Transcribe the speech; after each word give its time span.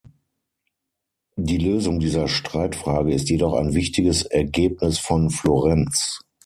Die 1.35 1.59
Lösung 1.59 1.99
dieser 1.99 2.27
Streitfrage 2.27 3.13
ist 3.13 3.29
jedoch 3.29 3.53
ein 3.53 3.75
wichtiges 3.75 4.23
Ergebnis 4.23 4.97
von 4.97 5.29
Florenz. 5.29 6.21